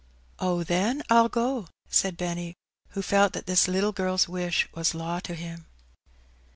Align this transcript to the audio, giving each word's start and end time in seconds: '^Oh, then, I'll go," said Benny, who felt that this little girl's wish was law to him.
'^Oh, 0.39 0.65
then, 0.65 1.03
I'll 1.11 1.29
go," 1.29 1.67
said 1.87 2.17
Benny, 2.17 2.55
who 2.93 3.03
felt 3.03 3.33
that 3.33 3.45
this 3.45 3.67
little 3.67 3.91
girl's 3.91 4.27
wish 4.27 4.67
was 4.73 4.95
law 4.95 5.19
to 5.19 5.35
him. 5.35 5.67